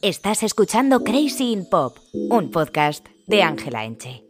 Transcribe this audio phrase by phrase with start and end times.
[0.00, 4.27] Estás escuchando Crazy in Pop, un podcast de Ángela Enche.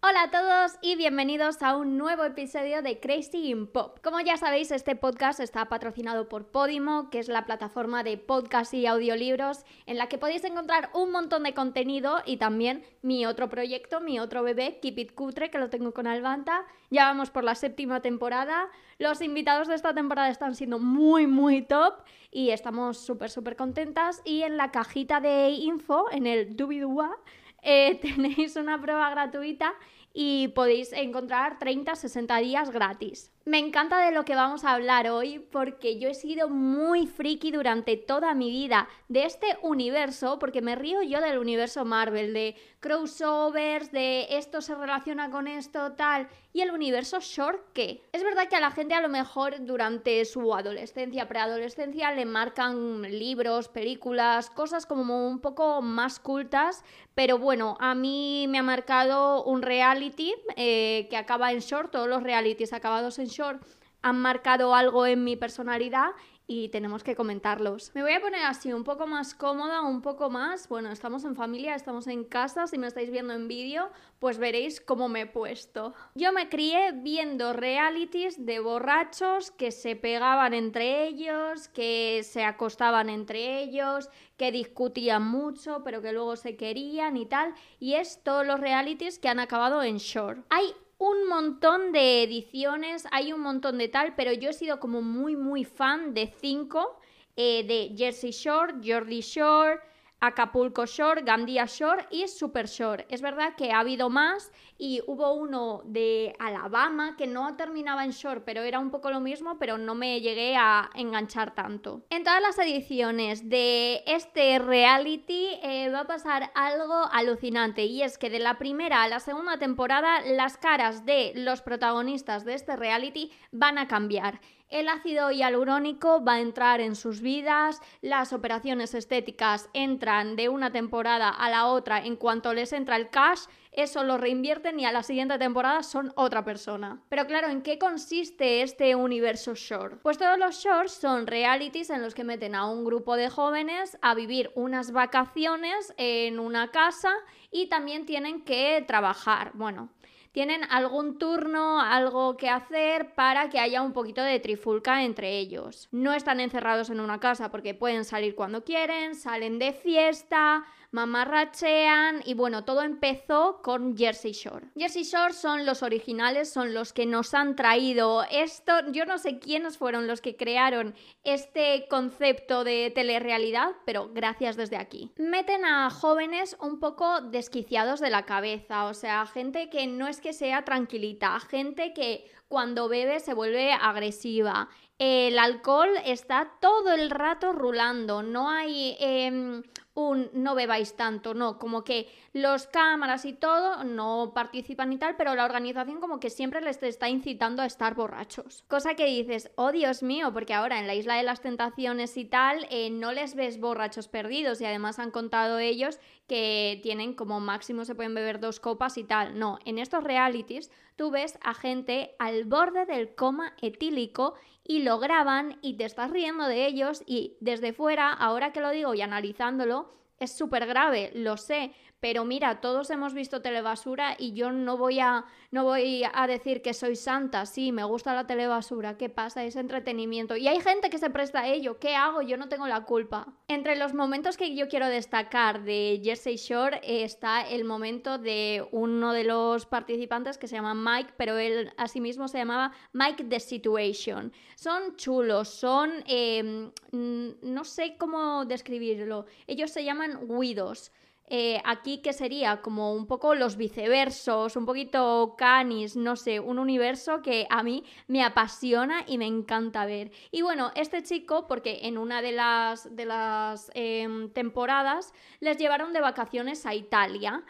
[0.00, 3.98] Hola a todos y bienvenidos a un nuevo episodio de Crazy in Pop.
[4.00, 8.72] Como ya sabéis, este podcast está patrocinado por Podimo, que es la plataforma de podcast
[8.74, 13.48] y audiolibros en la que podéis encontrar un montón de contenido y también mi otro
[13.48, 16.64] proyecto, mi otro bebé, Keep It Cutre, que lo tengo con Alvanta.
[16.90, 18.68] Ya vamos por la séptima temporada.
[18.98, 24.22] Los invitados de esta temporada están siendo muy, muy top y estamos súper, súper contentas.
[24.24, 27.18] Y en la cajita de info, en el dubidua,
[27.62, 29.74] eh, tenéis una prueba gratuita
[30.12, 33.30] y podéis encontrar 30-60 días gratis.
[33.48, 37.50] Me encanta de lo que vamos a hablar hoy porque yo he sido muy friki
[37.50, 42.56] durante toda mi vida de este universo, porque me río yo del universo Marvel, de
[42.80, 48.02] crossovers, de esto se relaciona con esto, tal, y el universo short, ¿qué?
[48.12, 53.00] Es verdad que a la gente a lo mejor durante su adolescencia, preadolescencia, le marcan
[53.02, 56.84] libros, películas, cosas como un poco más cultas,
[57.14, 57.47] pero bueno,
[57.80, 62.72] a mí me ha marcado un reality eh, que acaba en short, todos los realities
[62.72, 63.62] acabados en short
[64.02, 66.10] han marcado algo en mi personalidad
[66.50, 67.92] y tenemos que comentarlos.
[67.94, 71.36] Me voy a poner así un poco más cómoda, un poco más, bueno, estamos en
[71.36, 75.26] familia, estamos en casa, si me estáis viendo en vídeo, pues veréis cómo me he
[75.26, 75.92] puesto.
[76.14, 83.10] Yo me crié viendo realities de borrachos que se pegaban entre ellos, que se acostaban
[83.10, 88.46] entre ellos, que discutían mucho, pero que luego se querían y tal, y es todos
[88.46, 90.46] los realities que han acabado en short.
[90.48, 95.00] Hay un montón de ediciones, hay un montón de tal, pero yo he sido como
[95.00, 96.98] muy, muy fan de cinco,
[97.36, 99.80] eh, de Jersey Shore, Jordi Shore,
[100.20, 103.06] Acapulco Shore, Gandia Shore y Super Shore.
[103.08, 108.10] Es verdad que ha habido más y hubo uno de Alabama que no terminaba en
[108.10, 112.02] Shore, pero era un poco lo mismo, pero no me llegué a enganchar tanto.
[112.10, 118.18] En todas las ediciones de este reality eh, va a pasar algo alucinante y es
[118.18, 122.76] que de la primera a la segunda temporada las caras de los protagonistas de este
[122.76, 124.40] reality van a cambiar.
[124.68, 130.70] El ácido hialurónico va a entrar en sus vidas, las operaciones estéticas entran de una
[130.70, 134.92] temporada a la otra en cuanto les entra el cash, eso lo reinvierten y a
[134.92, 137.00] la siguiente temporada son otra persona.
[137.08, 140.02] Pero claro, ¿en qué consiste este universo short?
[140.02, 143.96] Pues todos los shorts son realities en los que meten a un grupo de jóvenes
[144.02, 147.12] a vivir unas vacaciones en una casa
[147.50, 149.52] y también tienen que trabajar.
[149.54, 149.88] Bueno,
[150.32, 155.88] tienen algún turno, algo que hacer para que haya un poquito de trifulca entre ellos.
[155.90, 162.22] No están encerrados en una casa porque pueden salir cuando quieren, salen de fiesta, mamarrachean
[162.24, 164.68] y bueno, todo empezó con Jersey Shore.
[164.76, 169.38] Jersey Shore son los originales, son los que nos han traído esto, yo no sé
[169.38, 170.94] quiénes fueron los que crearon
[171.24, 175.12] este concepto de telerrealidad, pero gracias desde aquí.
[175.16, 180.20] Meten a jóvenes un poco desquiciados de la cabeza, o sea, gente que no es
[180.20, 184.68] que sea tranquilita, gente que cuando bebe se vuelve agresiva.
[184.98, 189.62] El alcohol está todo el rato rulando, no hay em,
[189.94, 195.16] un no bebáis tanto, no, como que los cámaras y todo no participan y tal,
[195.16, 198.64] pero la organización como que siempre les está incitando a estar borrachos.
[198.68, 202.24] Cosa que dices, oh Dios mío, porque ahora en la isla de las tentaciones y
[202.24, 205.98] tal, eh, no les ves borrachos perdidos y además han contado ellos
[206.28, 209.38] que tienen como máximo se pueden beber dos copas y tal.
[209.38, 214.34] No, en estos realities tú ves a gente al borde del coma etílico
[214.68, 218.70] y lo graban y te estás riendo de ellos y desde fuera, ahora que lo
[218.70, 219.90] digo y analizándolo,
[220.20, 225.00] es súper grave, lo sé, pero mira, todos hemos visto telebasura y yo no voy
[225.00, 229.44] a no voy a decir que soy santa, sí, me gusta la telebasura, ¿qué pasa?
[229.44, 230.36] Es entretenimiento.
[230.36, 232.20] Y hay gente que se presta a ello, ¿qué hago?
[232.20, 233.26] Yo no tengo la culpa.
[233.48, 239.14] Entre los momentos que yo quiero destacar de Jersey Shore está el momento de uno
[239.14, 244.32] de los participantes que se llama Mike, pero él asimismo se llamaba Mike The Situation.
[244.54, 245.92] Son chulos, son...
[246.06, 249.26] Em, no sé cómo describirlo.
[249.46, 250.92] Ellos se llaman Guidos.
[251.30, 256.58] Eh, aquí que sería como un poco los viceversos, un poquito canis, no sé, un
[256.58, 260.10] universo que a mí me apasiona y me encanta ver.
[260.30, 265.92] Y bueno, este chico, porque en una de las, de las em, temporadas les llevaron
[265.92, 267.44] de vacaciones a Italia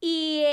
[0.00, 0.44] y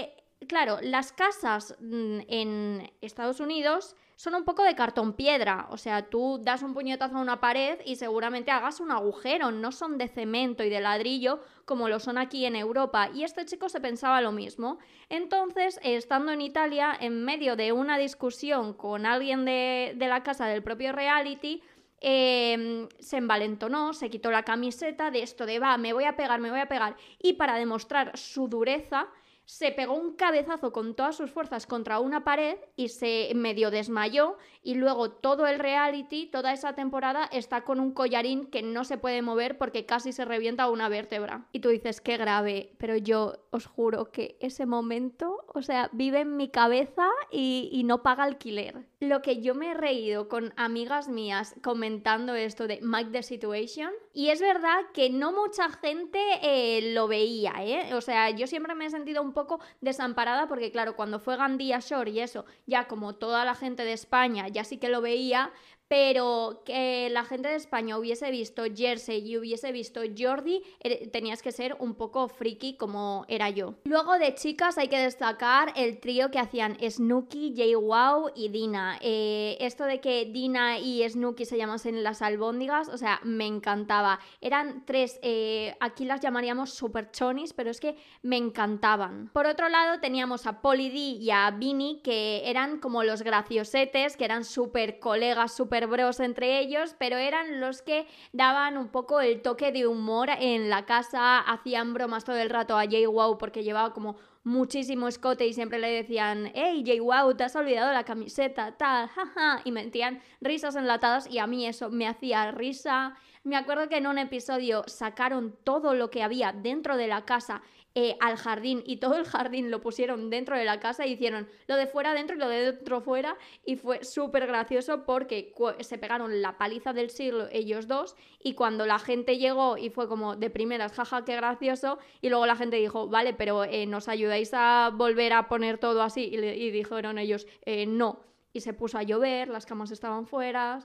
[0.47, 5.65] claro, las casas mm, en Estados Unidos son un poco de cartón piedra.
[5.71, 9.49] O sea, tú das un puñetazo a una pared y seguramente hagas un agujero.
[9.49, 13.09] No son de cemento y de ladrillo como lo son aquí en Europa.
[13.15, 14.77] Y este chico se pensaba lo mismo.
[15.09, 20.45] Entonces, estando en Italia, en medio de una discusión con alguien de, de la casa
[20.45, 21.63] del propio reality,
[21.99, 26.39] em, se envalentonó, se quitó la camiseta de esto de va, me voy a pegar,
[26.39, 29.07] me voy a pegar, y para demostrar su dureza,
[29.51, 34.37] se pegó un cabezazo con todas sus fuerzas contra una pared y se medio desmayó
[34.63, 38.97] y luego todo el reality, toda esa temporada está con un collarín que no se
[38.97, 41.49] puede mover porque casi se revienta una vértebra.
[41.51, 46.21] Y tú dices, qué grave, pero yo os juro que ese momento, o sea, vive
[46.21, 48.85] en mi cabeza y, no paga alquiler.
[48.99, 53.91] Lo que yo me he reído con amigas mías comentando esto de Mike the Situation,
[54.13, 57.93] y es verdad que no mucha gente eh, lo veía, ¿eh?
[57.95, 61.79] O sea, yo siempre me he sentido un poco desamparada porque, claro, cuando fue Gandía
[61.79, 65.51] Shore y eso, ya como toda la gente de España ya sí que lo veía,
[65.91, 71.41] pero que la gente de España hubiese visto Jersey y hubiese visto Jordi, eh, tenías
[71.41, 73.73] que ser un poco friki como era yo.
[73.83, 78.99] Luego de chicas hay que destacar el trío que hacían Snooki, Jay Wow y Dina.
[79.01, 84.21] Eh, esto de que Dina y Snooki se llamasen las albóndigas, o sea, me encantaba.
[84.39, 89.29] Eran tres, eh, aquí las llamaríamos super chonis, pero es que me encantaban.
[89.33, 94.15] Por otro lado teníamos a Polly D y a Vinny, que eran como los graciosetes,
[94.15, 99.21] que eran súper colegas, súper bros entre ellos, pero eran los que daban un poco
[99.21, 103.37] el toque de humor en la casa, hacían bromas todo el rato a Jay Wow
[103.37, 107.93] porque llevaba como muchísimo escote y siempre le decían, hey Jay Wow, te has olvidado
[107.93, 113.15] la camiseta, tal, jaja, y metían risas enlatadas y a mí eso me hacía risa.
[113.43, 117.63] Me acuerdo que en un episodio sacaron todo lo que había dentro de la casa
[117.93, 121.49] eh, al jardín y todo el jardín lo pusieron dentro de la casa y hicieron
[121.67, 125.97] lo de fuera dentro y lo de dentro fuera y fue súper gracioso porque se
[125.97, 130.35] pegaron la paliza del siglo ellos dos y cuando la gente llegó y fue como
[130.35, 134.51] de primeras, jaja, qué gracioso y luego la gente dijo, vale, pero eh, nos ayudáis
[134.53, 138.19] a volver a poner todo así y, dijeron ellos, eh, no.
[138.53, 140.79] Y se puso a llover, las camas estaban fuera,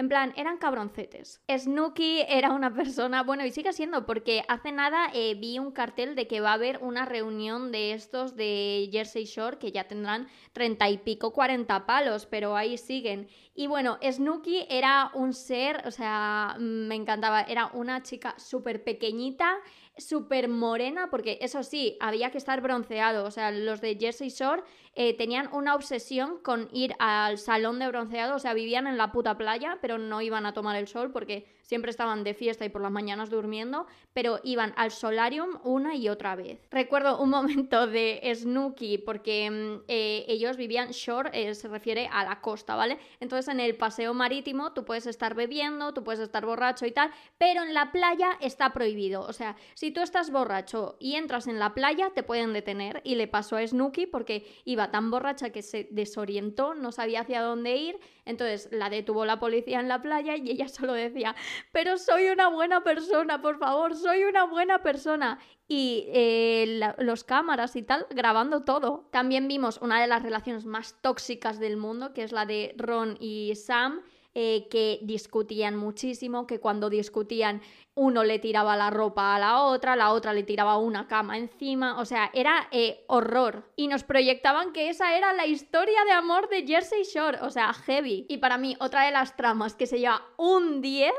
[0.00, 1.42] en plan, eran cabroncetes.
[1.46, 6.14] Snooki era una persona, bueno, y sigue siendo, porque hace nada eh, vi un cartel
[6.14, 10.26] de que va a haber una reunión de estos de Jersey Shore que ya tendrán
[10.54, 13.28] treinta y pico, cuarenta palos, pero ahí siguen.
[13.54, 19.54] Y bueno, Snooki era un ser, o sea, me encantaba, era una chica súper pequeñita,
[20.00, 24.62] súper morena, porque eso sí, había que estar bronceado, o sea, los de Jersey Shore
[24.94, 29.12] eh, tenían una obsesión con ir al salón de bronceado, o sea, vivían en la
[29.12, 32.68] puta playa, pero no iban a tomar el sol porque siempre estaban de fiesta y
[32.68, 36.58] por las mañanas durmiendo, pero iban al solarium una y otra vez.
[36.68, 42.24] Recuerdo un momento de Snooki porque mm, eh, ellos vivían shore, eh, se refiere a
[42.24, 42.98] la costa, ¿vale?
[43.20, 47.12] Entonces en el paseo marítimo tú puedes estar bebiendo, tú puedes estar borracho y tal,
[47.38, 49.22] pero en la playa está prohibido.
[49.22, 53.00] O sea, si tú estás borracho y entras en la playa, te pueden detener.
[53.04, 57.42] Y le pasó a Snooki porque iba tan borracha que se desorientó, no sabía hacia
[57.42, 58.00] dónde ir
[58.30, 61.34] entonces la detuvo la policía en la playa y ella solo decía,
[61.72, 65.38] pero soy una buena persona, por favor, soy una buena persona.
[65.68, 69.08] Y eh, los cámaras y tal grabando todo.
[69.12, 73.16] También vimos una de las relaciones más tóxicas del mundo, que es la de Ron
[73.20, 74.02] y Sam
[74.32, 77.62] eh, que discutían muchísimo, que cuando discutían
[77.96, 81.98] uno le tiraba la ropa a la otra, la otra le tiraba una cama encima,
[81.98, 83.64] o sea, era eh, horror.
[83.74, 87.72] Y nos proyectaban que esa era la historia de amor de Jersey Shore, o sea,
[87.72, 88.26] heavy.
[88.28, 91.12] Y para mí, otra de las tramas que se lleva un 10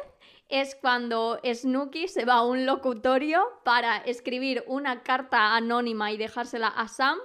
[0.51, 6.67] es cuando Snooki se va a un locutorio para escribir una carta anónima y dejársela
[6.67, 7.17] a Sam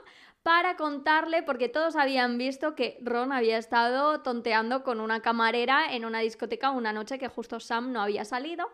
[0.43, 6.05] para contarle, porque todos habían visto que Ron había estado tonteando con una camarera en
[6.05, 8.69] una discoteca una noche que justo Sam no había salido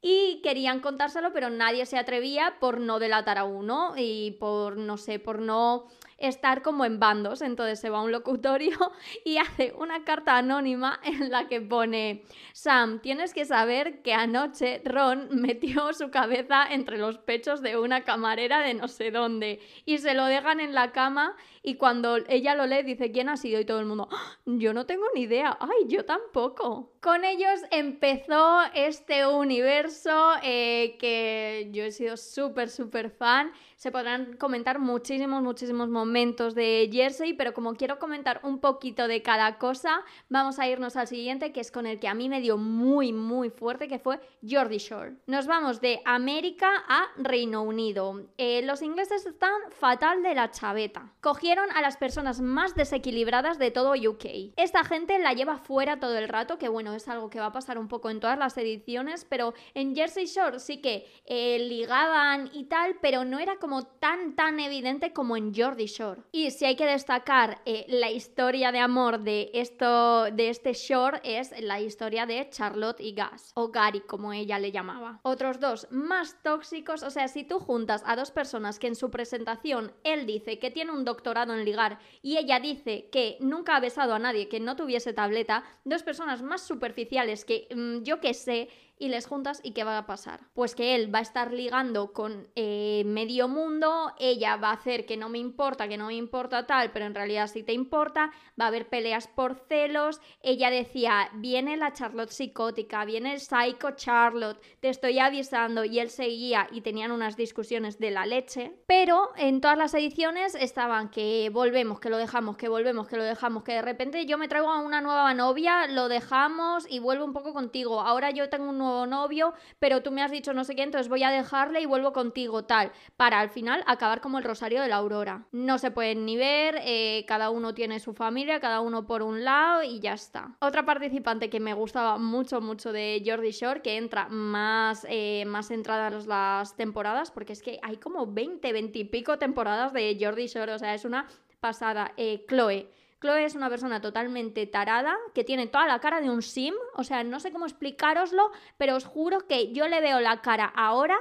[0.00, 4.98] y querían contárselo, pero nadie se atrevía por no delatar a uno y por, no
[4.98, 7.42] sé, por no estar como en bandos.
[7.42, 8.76] Entonces se va a un locutorio
[9.24, 14.82] y hace una carta anónima en la que pone, Sam, tienes que saber que anoche
[14.84, 19.98] Ron metió su cabeza entre los pechos de una camarera de no sé dónde y
[19.98, 23.60] se lo dejan en la cama y cuando ella lo lee dice, ¿quién ha sido?
[23.60, 24.38] Y todo el mundo, ¡Ah!
[24.44, 26.92] yo no tengo ni idea, ay, yo tampoco.
[27.00, 34.36] Con ellos empezó este universo eh, que yo he sido súper, súper fan se podrán
[34.38, 40.02] comentar muchísimos, muchísimos momentos de Jersey, pero como quiero comentar un poquito de cada cosa,
[40.30, 43.12] vamos a irnos al siguiente, que es con el que a mí me dio muy,
[43.12, 45.16] muy fuerte, que fue Jordi Shore.
[45.26, 48.28] Nos vamos de América a Reino Unido.
[48.38, 51.12] Eh, los ingleses están fatal de la chaveta.
[51.20, 54.54] Cogieron a las personas más desequilibradas de todo UK.
[54.56, 57.52] Esta gente la lleva fuera todo el rato, que bueno, es algo que va a
[57.52, 62.48] pasar un poco en todas las ediciones, pero en Jersey Shore sí que eh, ligaban
[62.54, 66.22] y tal, pero no era como como tan, tan evidente como en Jordi Shore.
[66.30, 71.20] Y si hay que destacar eh, la historia de amor de, esto, de este Shore
[71.24, 75.18] es la historia de Charlotte y Gas, o Gary como ella le llamaba.
[75.24, 79.10] Otros dos más tóxicos, o sea, si tú juntas a dos personas que en su
[79.10, 83.80] presentación él dice que tiene un doctorado en ligar y ella dice que nunca ha
[83.80, 88.32] besado a nadie que no tuviese tableta, dos personas más superficiales que mm, yo que
[88.32, 88.68] sé,
[88.98, 90.40] y les juntas y ¿qué va a pasar?
[90.54, 95.06] Pues que él va a estar ligando con eh, medio mundo, ella va a hacer
[95.06, 98.30] que no me importa, que no me importa tal, pero en realidad sí te importa,
[98.58, 103.92] va a haber peleas por celos, ella decía, viene la Charlotte psicótica, viene el psycho
[103.92, 109.30] Charlotte, te estoy avisando y él seguía y tenían unas discusiones de la leche, pero
[109.36, 113.62] en todas las ediciones estaban que volvemos, que lo dejamos, que volvemos, que lo dejamos,
[113.62, 117.32] que de repente yo me traigo a una nueva novia, lo dejamos y vuelvo un
[117.32, 120.82] poco contigo, ahora yo tengo un novio, pero tú me has dicho no sé qué,
[120.82, 124.80] entonces voy a dejarle y vuelvo contigo, tal, para al final acabar como el Rosario
[124.82, 125.46] de la Aurora.
[125.52, 129.44] No se pueden ni ver, eh, cada uno tiene su familia, cada uno por un
[129.44, 130.56] lado y ya está.
[130.60, 135.70] Otra participante que me gustaba mucho, mucho de Jordi Shore, que entra más, eh, más
[135.70, 140.46] entradas las temporadas, porque es que hay como 20, 20 y pico temporadas de Jordi
[140.46, 141.26] Shore, o sea, es una
[141.60, 142.12] pasada.
[142.16, 142.88] Eh, Chloe.
[143.20, 147.04] Chloe es una persona totalmente tarada, que tiene toda la cara de un sim, o
[147.04, 151.16] sea, no sé cómo explicaroslo, pero os juro que yo le veo la cara ahora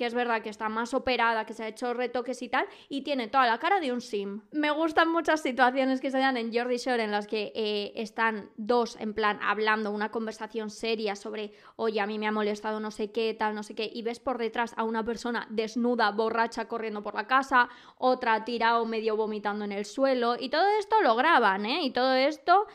[0.00, 3.02] que es verdad que está más operada, que se ha hecho retoques y tal, y
[3.02, 4.40] tiene toda la cara de un sim.
[4.50, 8.48] Me gustan muchas situaciones que se dan en Jordi Shore en las que eh, están
[8.56, 12.90] dos en plan hablando, una conversación seria sobre, oye, a mí me ha molestado no
[12.90, 16.66] sé qué, tal, no sé qué, y ves por detrás a una persona desnuda, borracha,
[16.66, 21.14] corriendo por la casa, otra tirado medio vomitando en el suelo, y todo esto lo
[21.14, 21.82] graban, ¿eh?
[21.82, 22.66] Y todo esto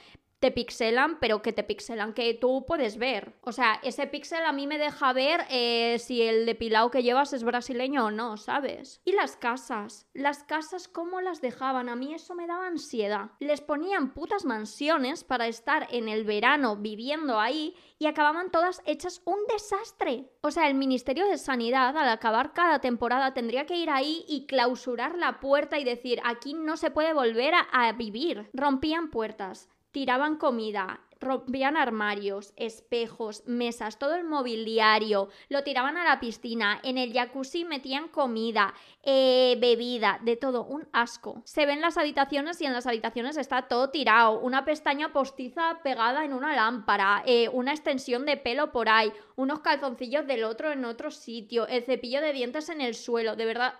[0.46, 3.34] te pixelan, pero que te pixelan que tú puedes ver.
[3.42, 7.34] O sea, ese pixel a mí me deja ver eh, si el depilado que llevas
[7.34, 9.02] es brasileño o no, ¿sabes?
[9.06, 10.08] Y las casas.
[10.14, 11.90] Las casas, ¿cómo las dejaban?
[11.90, 13.32] A mí eso me daba ansiedad.
[13.40, 19.24] Les ponían putas mansiones para estar en el verano viviendo ahí y acababan todas hechas
[19.26, 20.30] un desastre.
[20.42, 24.46] O sea, el Ministerio de Sanidad al acabar cada temporada tendría que ir ahí y
[24.46, 28.48] clausurar la puerta y decir, aquí no se puede volver a vivir.
[28.54, 36.20] Rompían puertas tiraban comida, rompían armarios, espejos, mesas, todo el mobiliario, lo tiraban a la
[36.20, 38.74] piscina, en el jacuzzi metían comida,
[39.04, 41.42] eh, bebida, de todo, un asco.
[41.46, 46.26] Se ven las habitaciones y en las habitaciones está todo tirado, una pestaña postiza pegada
[46.26, 50.86] en una lámpara, eh, una extensión de pelo por ahí, unos calzoncillos del otro en
[50.86, 53.76] otro sitio, el cepillo de dientes en el suelo, de verdad,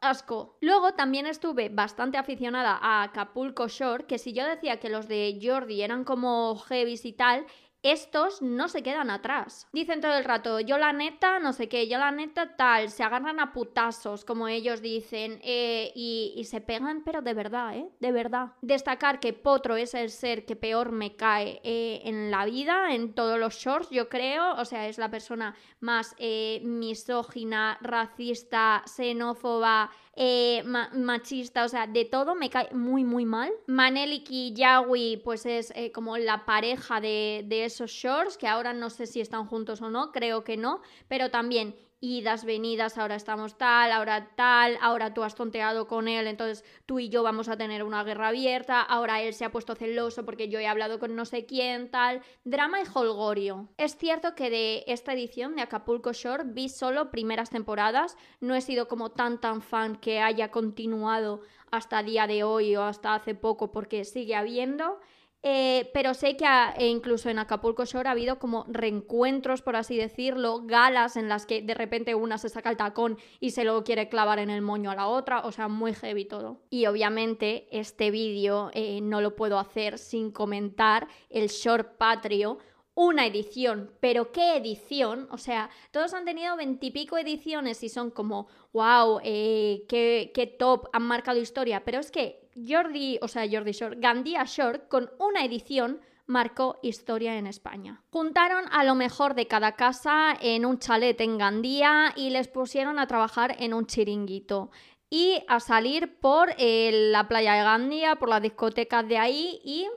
[0.00, 0.56] asco.
[0.60, 5.38] Luego también estuve bastante aficionada a Acapulco Shore, que si yo decía que los de
[5.42, 7.46] Jordi eran como heavy y tal,
[7.82, 9.68] estos no se quedan atrás.
[9.72, 13.02] Dicen todo el rato, yo la neta, no sé qué, yo la neta tal, se
[13.02, 17.88] agarran a putazos, como ellos dicen, eh, y, se pegan, pero de verdad, ¿eh?
[18.00, 18.52] De verdad.
[18.60, 23.14] Destacar que Potro es el ser que peor me cae eh, en la vida, en
[23.14, 29.90] todos los shorts, yo creo, o sea, es la persona más eh, misógina, racista, xenófoba,
[30.22, 33.50] eh, machista, o sea, de todo me cae muy, muy mal.
[33.66, 38.74] Manelik y Yawi, pues es eh, como la pareja de, de esos shorts, que ahora
[38.74, 43.14] no sé si están juntos o no, creo que no, pero también idas, venidas, ahora
[43.14, 47.48] estamos tal, ahora tal, ahora tú has tonteado con él, entonces tú y yo vamos
[47.48, 50.98] a tener una guerra abierta, ahora él se ha puesto celoso porque yo he hablado
[50.98, 53.68] con no sé quién, tal, drama y holgorio.
[53.76, 58.62] Es cierto que de esta edición de Acapulco Shore vi solo primeras temporadas, no he
[58.62, 63.34] sido como tan tan fan que haya continuado hasta día de hoy o hasta hace
[63.34, 65.00] poco porque sigue habiendo.
[65.42, 69.96] Eh, pero sé que e incluso en Acapulco Shore ha habido como reencuentros, por así
[69.96, 73.82] decirlo, galas en las que de repente una se saca el tacón y se lo
[73.82, 76.60] quiere clavar en el moño a la otra, o sea, muy heavy todo.
[76.68, 82.58] Y obviamente este vídeo eh, no lo puedo hacer sin comentar el short patrio,
[83.00, 85.26] una edición, pero ¿qué edición?
[85.30, 91.04] O sea, todos han tenido veintipico ediciones y son como, wow, eh, qué, top, han
[91.04, 96.02] marcado historia, pero es que Jordi, o sea, Jordi Shore, Gandía Shore, con una edición
[96.26, 98.02] marcó historia en España.
[98.10, 102.98] Juntaron a lo mejor de cada casa en un chalet en Gandía y les pusieron
[102.98, 104.70] a trabajar en un chiringuito
[105.08, 109.88] y a salir por eh, la playa de Gandía, por las discotecas de ahí y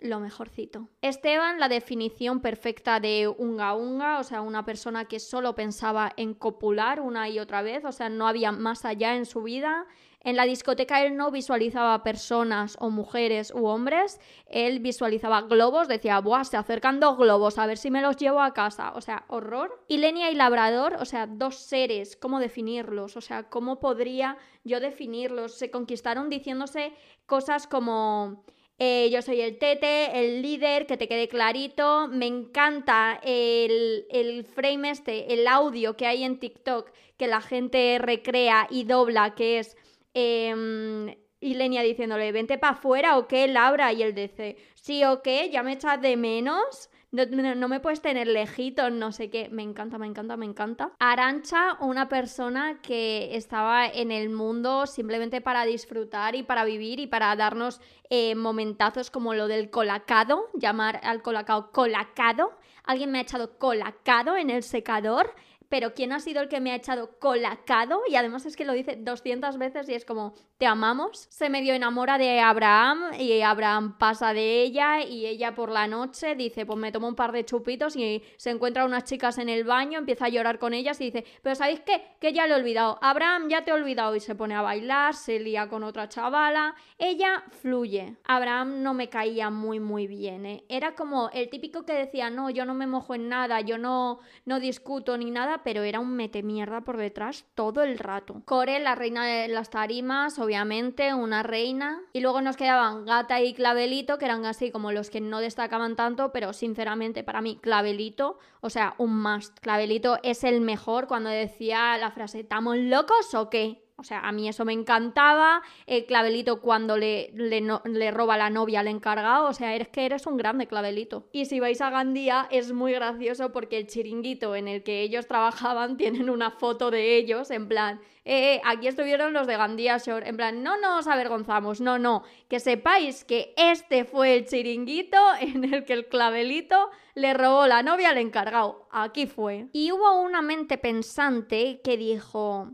[0.00, 0.88] lo mejorcito.
[1.00, 6.34] Esteban, la definición perfecta de unga unga, o sea, una persona que solo pensaba en
[6.34, 9.86] copular una y otra vez, o sea, no había más allá en su vida.
[10.20, 16.18] En la discoteca él no visualizaba personas o mujeres u hombres, él visualizaba globos, decía,
[16.18, 16.44] ¡buah!
[16.44, 18.92] Se acercan dos globos, a ver si me los llevo a casa.
[18.96, 19.84] O sea, horror.
[19.86, 23.16] Y Lenia y Labrador, o sea, dos seres, ¿cómo definirlos?
[23.16, 25.54] O sea, ¿cómo podría yo definirlos?
[25.54, 26.92] Se conquistaron diciéndose
[27.26, 28.44] cosas como
[28.78, 32.08] eh, yo soy el tete, el líder, que te quede clarito.
[32.08, 37.98] Me encanta el, el, frame este, el audio que hay en TikTok que la gente
[37.98, 39.76] recrea y dobla, que es
[40.12, 43.92] eh, Ilenia diciéndole, vente para afuera o qué, Laura.
[43.92, 46.90] Y él dice, sí o qué, ya me echas de menos.
[47.12, 49.48] No, me puedes tener lejitos, no sé qué.
[49.50, 50.92] Me encanta, me encanta, me encanta.
[50.98, 57.06] Arancha, una persona que estaba en el mundo simplemente para disfrutar y para vivir y
[57.06, 62.52] para darnos eh, momentazos como lo del colacado, llamar al colacao colacado.
[62.84, 65.34] Alguien me ha echado colacado en el secador
[65.68, 68.02] pero ¿quién ha sido el que me ha echado colacado?
[68.08, 71.26] Y además es que lo dice 200 veces y es como, te amamos.
[71.30, 76.34] Se medio enamora de Abraham y Abraham pasa de ella y ella por la noche
[76.34, 79.64] dice, pues me tomo un par de chupitos y se encuentra unas chicas en el
[79.64, 82.02] baño, empieza a llorar con ellas y dice, pero ¿sabéis qué?
[82.20, 82.98] Que ya lo he olvidado.
[83.02, 86.74] Abraham, ya te he olvidado y se pone a bailar, se lía con otra chavala.
[86.98, 88.16] Ella fluye.
[88.24, 90.64] Abraham no me caía muy muy bien, ¿eh?
[90.68, 94.20] Era como el típico que decía, no, yo no me mojo en nada, yo no,
[94.44, 98.42] no discuto ni nada pero era un mete mierda por detrás todo el rato.
[98.44, 102.00] Core, la reina de las tarimas, obviamente, una reina.
[102.12, 105.96] Y luego nos quedaban Gata y Clavelito, que eran así como los que no destacaban
[105.96, 109.58] tanto, pero sinceramente para mí, Clavelito, o sea, un must.
[109.60, 113.85] Clavelito es el mejor cuando decía la frase, ¿estamos locos o qué?
[113.98, 115.62] O sea, a mí eso me encantaba.
[115.86, 119.48] El clavelito cuando le, le, roba la novia al encargado.
[119.48, 121.28] O sea, eres que eres un grande clavelito.
[121.32, 125.26] Y si vais a Gandía es muy gracioso porque el chiringuito en el que ellos
[125.26, 130.28] trabajaban tienen una foto de ellos en plan, eh, aquí estuvieron los de Gandía Shore.
[130.28, 132.22] En plan, no nos avergonzamos, no, no.
[132.48, 137.82] Que sepáis que este fue el chiringuito en el que el clavelito le robó la
[137.82, 138.88] novia al encargado.
[138.90, 139.68] Aquí fue.
[139.72, 142.72] Y hubo una mente pensante que dijo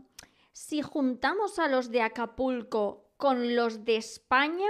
[0.53, 4.69] si juntamos a los de Acapulco con los de España,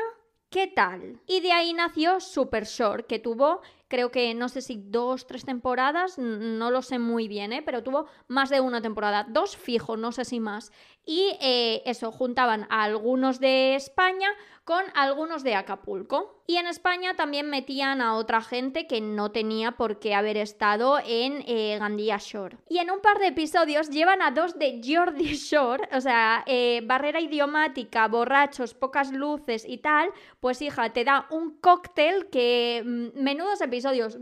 [0.49, 1.21] ¿qué tal?
[1.27, 3.61] Y de ahí nació Super Short, que tuvo
[3.93, 7.61] creo que no sé si dos, tres temporadas, no lo sé muy bien, ¿eh?
[7.61, 10.71] pero tuvo más de una temporada, dos fijo, no sé si más.
[11.05, 14.29] Y eh, eso, juntaban a algunos de España
[14.63, 16.41] con algunos de Acapulco.
[16.45, 20.99] Y en España también metían a otra gente que no tenía por qué haber estado
[21.05, 22.57] en eh, Gandía Shore.
[22.67, 26.81] Y en un par de episodios llevan a dos de Jordi Shore, o sea, eh,
[26.83, 30.09] barrera idiomática, borrachos, pocas luces y tal.
[30.41, 34.17] Pues hija, te da un cóctel que mm, menudos episodios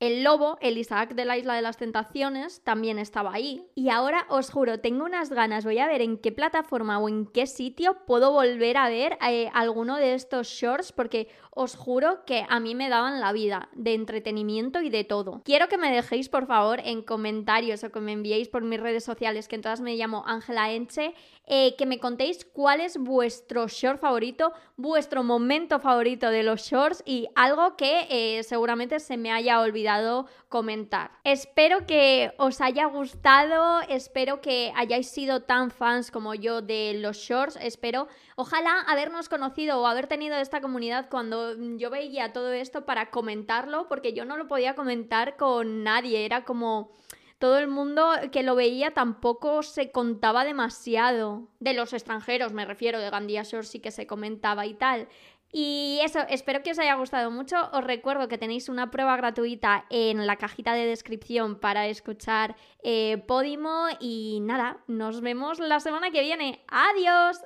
[0.00, 3.66] el lobo, el Isaac de la Isla de las Tentaciones, también estaba ahí.
[3.74, 7.26] Y ahora os juro, tengo unas ganas, voy a ver en qué plataforma o en
[7.26, 12.44] qué sitio puedo volver a ver eh, alguno de estos shorts, porque os juro que
[12.48, 15.42] a mí me daban la vida de entretenimiento y de todo.
[15.44, 19.04] Quiero que me dejéis, por favor, en comentarios o que me enviéis por mis redes
[19.04, 21.14] sociales, que en todas me llamo Ángela Enche,
[21.52, 27.02] eh, que me contéis cuál es vuestro short favorito, vuestro momento favorito de los shorts
[27.04, 31.10] y algo que eh, seguramente se me haya olvidado comentar.
[31.24, 37.16] Espero que os haya gustado, espero que hayáis sido tan fans como yo de los
[37.16, 42.86] shorts, espero ojalá habernos conocido o haber tenido esta comunidad cuando yo veía todo esto
[42.86, 46.92] para comentarlo, porque yo no lo podía comentar con nadie, era como
[47.40, 51.48] todo el mundo que lo veía tampoco se contaba demasiado.
[51.58, 55.08] De los extranjeros, me refiero, de Gandía Shore sí que se comentaba y tal.
[55.50, 57.56] Y eso, espero que os haya gustado mucho.
[57.72, 63.24] Os recuerdo que tenéis una prueba gratuita en la cajita de descripción para escuchar eh,
[63.26, 63.86] Podimo.
[63.98, 66.62] Y nada, nos vemos la semana que viene.
[66.68, 67.40] ¡Adiós!